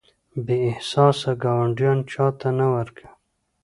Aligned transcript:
بې 0.45 0.57
احساسه 0.71 1.31
ګاونډیان 1.43 1.99
چاته 2.11 2.49
نه 2.59 2.65
ورکوي. 2.75 3.09